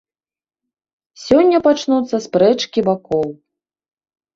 [1.25, 3.27] Сёння пачнуцца спрэчкі бакоў.